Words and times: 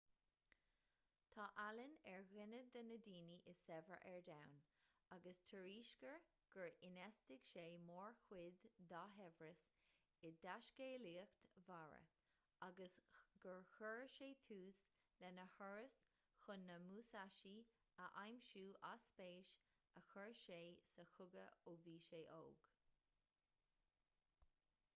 tá 1.33 1.43
allen 1.63 1.91
ar 2.11 2.23
dhuine 2.29 2.59
de 2.75 2.81
na 2.85 2.95
daoine 3.07 3.35
is 3.51 3.59
saibhre 3.65 3.97
ar 4.11 4.21
domhan 4.29 4.55
agus 5.15 5.41
tuairiscítear 5.49 6.23
gur 6.55 6.65
infheistigh 6.87 7.43
sé 7.49 7.65
mórchuid 7.89 8.63
dá 8.93 9.01
shaibhreas 9.17 9.67
i 10.29 10.33
dtaiscéalaíocht 10.45 11.45
mhara 11.67 12.01
agus 12.69 12.97
gur 13.45 13.61
chuir 13.75 14.09
sé 14.15 14.31
tús 14.49 14.81
lena 15.25 15.47
thuras 15.59 16.01
chun 16.47 16.65
na 16.71 16.79
musashi 16.87 17.55
a 18.07 18.11
aimsiú 18.23 18.73
as 18.95 19.07
spéis 19.11 19.53
a 20.01 20.05
chuir 20.09 20.37
sé 20.47 20.59
sa 20.95 21.07
chogadh 21.15 21.71
ó 21.75 21.79
bhí 21.87 21.95
sé 22.11 22.25
óg 22.43 22.67